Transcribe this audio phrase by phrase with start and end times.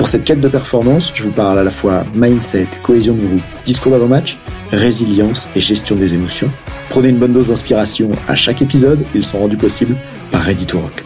[0.00, 3.42] Pour cette quête de performance, je vous parle à la fois mindset, cohésion de groupe,
[3.66, 4.38] discours d'avant-match,
[4.70, 6.50] résilience et gestion des émotions.
[6.88, 9.98] Prenez une bonne dose d'inspiration à chaque épisode, ils sont rendus possibles
[10.32, 11.04] par Ready to Rock.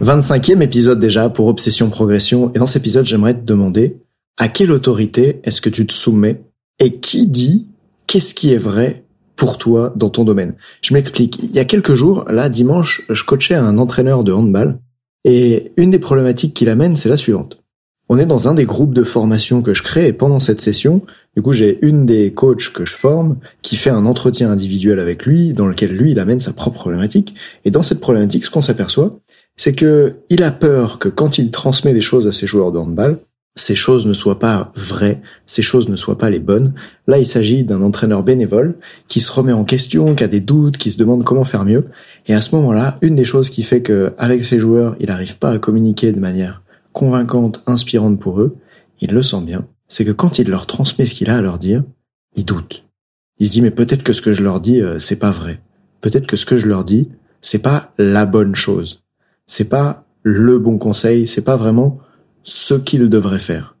[0.00, 3.96] 25e épisode déjà pour Obsession Progression, et dans cet épisode j'aimerais te demander
[4.36, 6.42] à quelle autorité est-ce que tu te soumets
[6.78, 7.66] et qui dit
[8.06, 9.07] qu'est-ce qui est vrai
[9.38, 10.54] pour toi dans ton domaine.
[10.82, 11.38] Je m'explique.
[11.42, 14.78] Il y a quelques jours, là, dimanche, je coachais un entraîneur de handball
[15.24, 17.62] et une des problématiques qu'il amène, c'est la suivante.
[18.10, 21.02] On est dans un des groupes de formation que je crée et pendant cette session,
[21.36, 25.24] du coup, j'ai une des coachs que je forme qui fait un entretien individuel avec
[25.24, 27.34] lui dans lequel lui, il amène sa propre problématique.
[27.64, 29.18] Et dans cette problématique, ce qu'on s'aperçoit,
[29.56, 32.78] c'est que il a peur que quand il transmet les choses à ses joueurs de
[32.78, 33.20] handball,
[33.58, 36.74] ces choses ne soient pas vraies, ces choses ne soient pas les bonnes.
[37.06, 38.76] Là, il s'agit d'un entraîneur bénévole
[39.08, 41.86] qui se remet en question, qui a des doutes, qui se demande comment faire mieux.
[42.26, 45.38] Et à ce moment-là, une des choses qui fait que avec ses joueurs, il n'arrive
[45.38, 48.56] pas à communiquer de manière convaincante, inspirante pour eux,
[49.00, 51.58] il le sent bien, c'est que quand il leur transmet ce qu'il a à leur
[51.58, 51.84] dire,
[52.34, 52.84] il doute.
[53.38, 55.60] Il se dit mais peut-être que ce que je leur dis euh, c'est pas vrai.
[56.00, 57.08] Peut-être que ce que je leur dis
[57.40, 59.04] c'est pas la bonne chose.
[59.46, 62.00] C'est pas le bon conseil, c'est pas vraiment
[62.48, 63.76] ce qu'il devrait faire.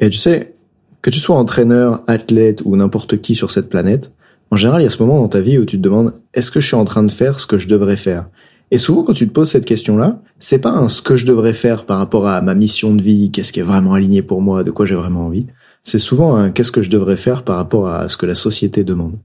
[0.00, 0.54] Et tu sais,
[1.02, 4.12] que tu sois entraîneur, athlète ou n'importe qui sur cette planète,
[4.50, 6.50] en général, il y a ce moment dans ta vie où tu te demandes est-ce
[6.50, 8.28] que je suis en train de faire ce que je devrais faire?
[8.70, 11.52] Et souvent, quand tu te poses cette question-là, c'est pas un ce que je devrais
[11.52, 14.64] faire par rapport à ma mission de vie, qu'est-ce qui est vraiment aligné pour moi,
[14.64, 15.46] de quoi j'ai vraiment envie.
[15.82, 18.84] C'est souvent un qu'est-ce que je devrais faire par rapport à ce que la société
[18.84, 19.18] demande.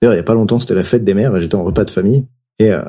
[0.00, 1.90] D'ailleurs, il y a pas longtemps, c'était la fête des mères j'étais en repas de
[1.90, 2.24] famille
[2.58, 2.82] et euh,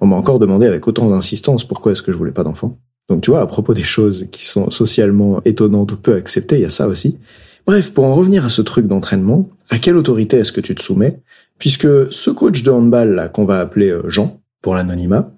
[0.00, 2.78] on m'a encore demandé avec autant d'insistance pourquoi est-ce que je voulais pas d'enfant.
[3.12, 6.62] Donc tu vois, à propos des choses qui sont socialement étonnantes ou peu acceptées, il
[6.62, 7.18] y a ça aussi.
[7.66, 10.82] Bref, pour en revenir à ce truc d'entraînement, à quelle autorité est-ce que tu te
[10.82, 11.20] soumets?
[11.58, 15.30] Puisque ce coach de handball là qu'on va appeler euh, Jean pour l'anonymat,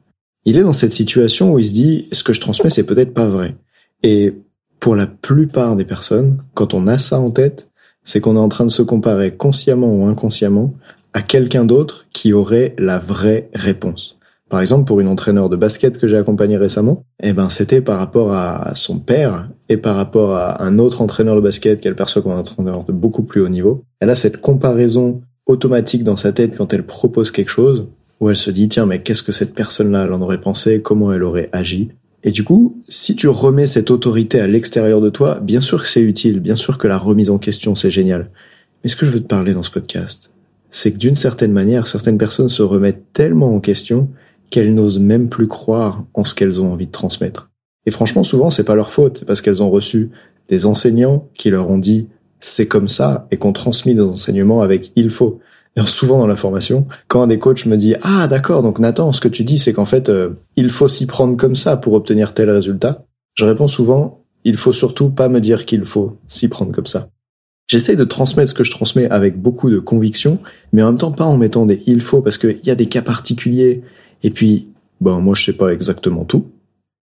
[0.45, 3.13] il est dans cette situation où il se dit ce que je transmets c'est peut-être
[3.13, 3.57] pas vrai.
[4.05, 4.35] Et
[4.79, 7.71] pour la plupart des personnes, quand on a ça en tête,
[8.05, 10.75] c'est qu'on est en train de se comparer consciemment ou inconsciemment
[11.13, 14.14] à quelqu'un d'autre qui aurait la vraie réponse.
[14.51, 17.99] Par exemple, pour une entraîneur de basket que j'ai accompagné récemment, eh ben, c'était par
[17.99, 22.23] rapport à son père et par rapport à un autre entraîneur de basket qu'elle perçoit
[22.23, 23.85] comme un entraîneur de beaucoup plus haut niveau.
[24.01, 27.87] Elle a cette comparaison automatique dans sa tête quand elle propose quelque chose
[28.21, 31.13] où elle se dit, tiens, mais qu'est-ce que cette personne-là, elle en aurait pensé, comment
[31.13, 31.91] elle aurait agi?
[32.23, 35.89] Et du coup, si tu remets cette autorité à l'extérieur de toi, bien sûr que
[35.89, 38.31] c'est utile, bien sûr que la remise en question, c'est génial.
[38.83, 40.31] Mais ce que je veux te parler dans ce podcast,
[40.71, 44.09] c'est que d'une certaine manière, certaines personnes se remettent tellement en question
[44.55, 47.51] qu'elles n'osent même plus croire en ce qu'elles ont envie de transmettre.
[47.87, 50.11] Et franchement, souvent, c'est pas leur faute, parce qu'elles ont reçu
[50.49, 52.07] des enseignants qui leur ont dit
[52.39, 55.41] c'est comme ça et qu'on transmis des enseignements avec il faut.
[55.77, 59.11] Et souvent dans la formation, quand un des coachs me dit ah d'accord donc Nathan
[59.13, 61.95] ce que tu dis c'est qu'en fait euh, il faut s'y prendre comme ça pour
[61.95, 66.49] obtenir tel résultat, je réponds souvent il faut surtout pas me dire qu'il faut s'y
[66.49, 67.09] prendre comme ça.
[67.67, 70.39] J'essaie de transmettre ce que je transmets avec beaucoup de conviction,
[70.73, 72.87] mais en même temps pas en mettant des il faut parce qu'il y a des
[72.87, 73.83] cas particuliers
[74.23, 74.69] et puis
[75.01, 76.47] bon moi je sais pas exactement tout.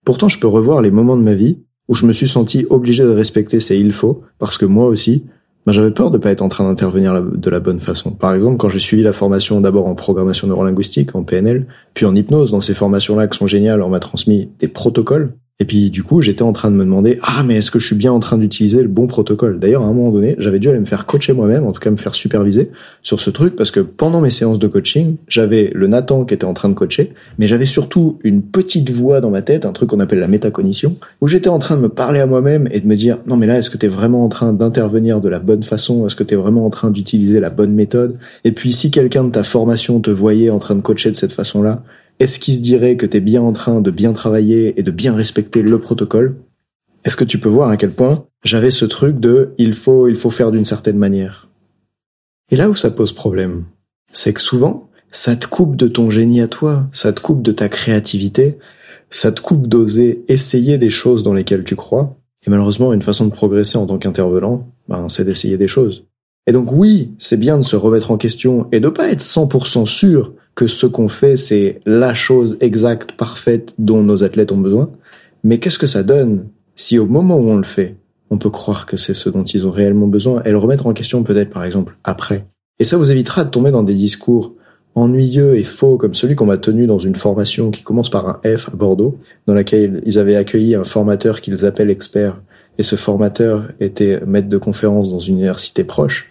[0.04, 1.58] Pourtant je peux revoir les moments de ma vie
[1.88, 5.24] où je me suis senti obligé de respecter ces il faut parce que moi aussi
[5.66, 8.10] ben, j'avais peur de pas être en train d'intervenir de la bonne façon.
[8.10, 12.16] Par exemple, quand j'ai suivi la formation d'abord en programmation neurolinguistique, en PNL, puis en
[12.16, 16.02] hypnose, dans ces formations-là qui sont géniales, on m'a transmis des protocoles et puis du
[16.02, 18.18] coup, j'étais en train de me demander ah mais est-ce que je suis bien en
[18.18, 19.60] train d'utiliser le bon protocole?
[19.60, 21.90] D'ailleurs, à un moment donné, j'avais dû aller me faire coacher moi-même, en tout cas
[21.90, 22.70] me faire superviser
[23.02, 26.46] sur ce truc parce que pendant mes séances de coaching, j'avais le Nathan qui était
[26.46, 29.90] en train de coacher, mais j'avais surtout une petite voix dans ma tête, un truc
[29.90, 32.86] qu'on appelle la métacognition, où j'étais en train de me parler à moi-même et de
[32.88, 35.38] me dire non mais là est-ce que tu es vraiment en train d'intervenir de la
[35.38, 36.06] bonne façon?
[36.06, 38.18] Est-ce que tu es vraiment en train d'utiliser la bonne méthode?
[38.42, 41.32] Et puis si quelqu'un de ta formation te voyait en train de coacher de cette
[41.32, 41.84] façon-là,
[42.22, 44.92] est-ce qu'il se dirait que tu es bien en train de bien travailler et de
[44.92, 46.36] bien respecter le protocole?
[47.04, 50.14] Est-ce que tu peux voir à quel point j'avais ce truc de il faut il
[50.14, 51.48] faut faire d'une certaine manière
[52.52, 53.64] Et là où ça pose problème,
[54.12, 57.50] c'est que souvent ça te coupe de ton génie à toi, ça te coupe de
[57.50, 58.56] ta créativité,
[59.10, 62.16] ça te coupe d'oser essayer des choses dans lesquelles tu crois.
[62.46, 66.06] Et malheureusement, une façon de progresser en tant qu'intervenant, ben, c'est d'essayer des choses.
[66.46, 69.86] Et donc oui, c'est bien de se remettre en question et de pas être 100%
[69.86, 74.90] sûr que ce qu'on fait, c'est la chose exacte, parfaite dont nos athlètes ont besoin.
[75.44, 76.46] Mais qu'est-ce que ça donne
[76.76, 77.96] si au moment où on le fait,
[78.30, 80.92] on peut croire que c'est ce dont ils ont réellement besoin et le remettre en
[80.92, 82.46] question peut-être par exemple après?
[82.78, 84.54] Et ça vous évitera de tomber dans des discours
[84.94, 88.40] ennuyeux et faux comme celui qu'on m'a tenu dans une formation qui commence par un
[88.56, 92.42] F à Bordeaux, dans laquelle ils avaient accueilli un formateur qu'ils appellent expert.
[92.78, 96.30] Et ce formateur était maître de conférence dans une université proche,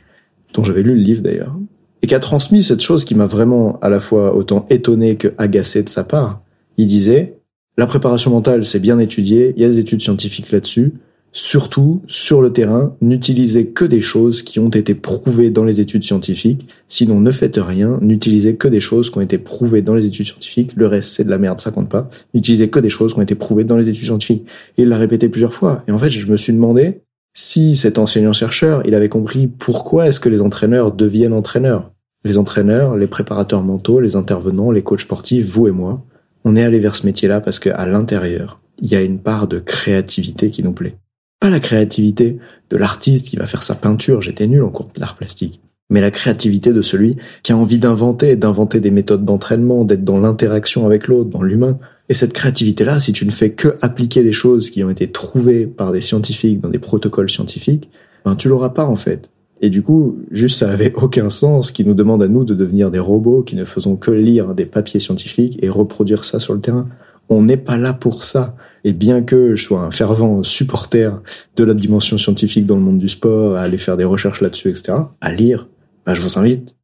[0.53, 1.55] dont j'avais lu le livre d'ailleurs
[2.01, 5.33] et qui a transmis cette chose qui m'a vraiment à la fois autant étonné que
[5.37, 6.41] agacé de sa part.
[6.77, 7.37] Il disait,
[7.77, 10.93] la préparation mentale, c'est bien étudié, il y a des études scientifiques là-dessus.
[11.33, 16.03] Surtout, sur le terrain, n'utilisez que des choses qui ont été prouvées dans les études
[16.03, 16.67] scientifiques.
[16.89, 17.99] Sinon, ne faites rien.
[18.01, 20.71] N'utilisez que des choses qui ont été prouvées dans les études scientifiques.
[20.75, 22.09] Le reste, c'est de la merde, ça compte pas.
[22.33, 24.45] N'utilisez que des choses qui ont été prouvées dans les études scientifiques.
[24.77, 25.83] Et il l'a répété plusieurs fois.
[25.87, 26.99] Et en fait, je me suis demandé
[27.33, 31.90] si cet enseignant-chercheur, il avait compris pourquoi est-ce que les entraîneurs deviennent entraîneurs.
[32.23, 36.03] Les entraîneurs, les préparateurs mentaux, les intervenants, les coachs sportifs, vous et moi,
[36.43, 39.59] on est allé vers ce métier-là parce qu'à l'intérieur, il y a une part de
[39.59, 40.97] créativité qui nous plaît.
[41.39, 42.37] Pas la créativité
[42.69, 45.59] de l'artiste qui va faire sa peinture, j'étais nul en cours d'art plastique,
[45.89, 50.19] mais la créativité de celui qui a envie d'inventer, d'inventer des méthodes d'entraînement, d'être dans
[50.19, 51.79] l'interaction avec l'autre, dans l'humain.
[52.09, 55.65] Et cette créativité-là, si tu ne fais que appliquer des choses qui ont été trouvées
[55.65, 57.89] par des scientifiques dans des protocoles scientifiques,
[58.23, 59.30] ben tu l'auras pas en fait.
[59.61, 62.89] Et du coup, juste ça avait aucun sens qui nous demande à nous de devenir
[62.89, 66.61] des robots qui ne faisons que lire des papiers scientifiques et reproduire ça sur le
[66.61, 66.89] terrain.
[67.29, 68.55] On n'est pas là pour ça.
[68.83, 71.21] Et bien que je sois un fervent supporter
[71.55, 74.71] de la dimension scientifique dans le monde du sport, à aller faire des recherches là-dessus,
[74.71, 75.69] etc., à lire,
[76.05, 76.75] bah, je vous invite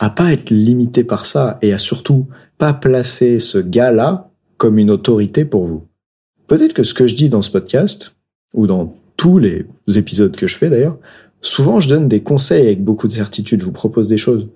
[0.00, 2.26] à pas être limité par ça et à surtout
[2.58, 5.86] pas placer ce gars-là comme une autorité pour vous.
[6.48, 8.14] Peut-être que ce que je dis dans ce podcast,
[8.52, 10.98] ou dans tous les épisodes que je fais d'ailleurs,
[11.42, 14.48] Souvent, je donne des conseils avec beaucoup de certitude, je vous propose des choses.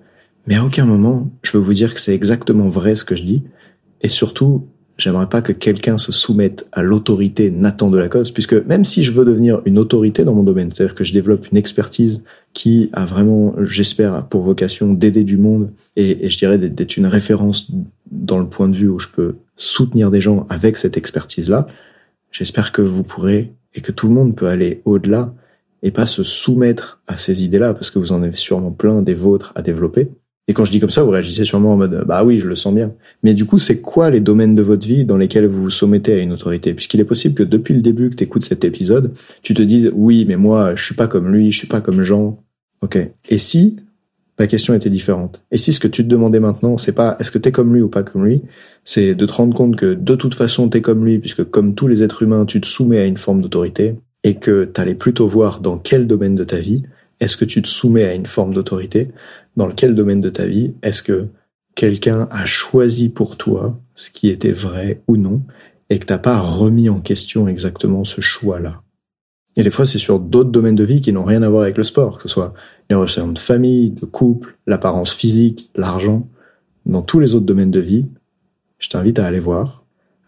[0.47, 3.23] Mais à aucun moment, je veux vous dire que c'est exactement vrai ce que je
[3.23, 3.43] dis.
[4.01, 8.53] Et surtout, j'aimerais pas que quelqu'un se soumette à l'autorité Nathan de la cause, puisque
[8.53, 11.57] même si je veux devenir une autorité dans mon domaine, c'est-à-dire que je développe une
[11.57, 12.23] expertise
[12.53, 17.07] qui a vraiment, j'espère, pour vocation d'aider du monde et, et je dirais d'être une
[17.07, 17.71] référence
[18.11, 21.67] dans le point de vue où je peux soutenir des gens avec cette expertise-là,
[22.31, 25.33] j'espère que vous pourrez et que tout le monde peut aller au-delà
[25.83, 29.13] et pas se soumettre à ces idées-là, parce que vous en avez sûrement plein des
[29.13, 30.09] vôtres à développer.
[30.47, 32.55] Et quand je dis comme ça, vous réagissez sûrement en mode bah oui, je le
[32.55, 32.91] sens bien.
[33.23, 36.13] Mais du coup, c'est quoi les domaines de votre vie dans lesquels vous vous soumettez
[36.13, 36.73] à une autorité?
[36.73, 39.91] Puisqu'il est possible que depuis le début que tu écoutes cet épisode, tu te dises
[39.93, 42.37] oui, mais moi, je suis pas comme lui, je suis pas comme Jean.
[42.81, 42.97] Ok.
[43.29, 43.77] Et si
[44.39, 45.41] la question était différente?
[45.51, 47.81] Et si ce que tu te demandais maintenant, c'est pas est-ce que t'es comme lui
[47.81, 48.41] ou pas comme lui,
[48.83, 51.87] c'est de te rendre compte que de toute façon t'es comme lui, puisque comme tous
[51.87, 55.27] les êtres humains, tu te soumets à une forme d'autorité, et que tu allais plutôt
[55.27, 56.83] voir dans quel domaine de ta vie
[57.19, 59.11] est-ce que tu te soumets à une forme d'autorité,
[59.55, 61.27] dans quel domaine de ta vie est-ce que
[61.75, 65.43] quelqu'un a choisi pour toi ce qui était vrai ou non,
[65.89, 68.81] et que t'as pas remis en question exactement ce choix-là.
[69.57, 71.77] Et des fois, c'est sur d'autres domaines de vie qui n'ont rien à voir avec
[71.77, 72.53] le sport, que ce soit
[72.89, 76.27] les relations de famille, de couple, l'apparence physique, l'argent.
[76.85, 78.07] Dans tous les autres domaines de vie,
[78.79, 79.80] je t'invite à aller voir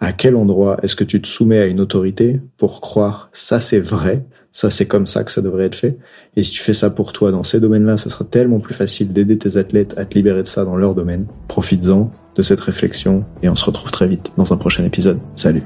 [0.03, 3.79] À quel endroit est-ce que tu te soumets à une autorité pour croire ça c'est
[3.79, 5.97] vrai, ça c'est comme ça que ça devrait être fait?
[6.35, 9.13] Et si tu fais ça pour toi dans ces domaines-là, ça sera tellement plus facile
[9.13, 11.25] d'aider tes athlètes à te libérer de ça dans leur domaine.
[11.47, 15.19] Profites-en de cette réflexion et on se retrouve très vite dans un prochain épisode.
[15.37, 15.63] Salut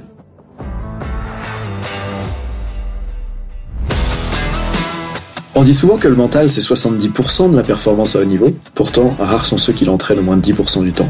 [5.56, 9.16] On dit souvent que le mental c'est 70% de la performance à haut niveau, pourtant
[9.18, 11.10] rares sont ceux qui l'entraînent au moins 10% du temps.